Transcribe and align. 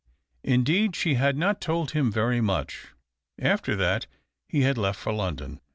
Indeed, 0.43 0.95
she 0.95 1.13
had 1.13 1.37
not 1.37 1.61
told 1.61 1.91
him 1.91 2.11
very 2.11 2.41
much. 2.41 2.87
After 3.39 3.75
that, 3.75 4.07
he 4.49 4.61
had 4.61 4.75
left 4.75 4.99
for 4.99 5.13
London. 5.13 5.61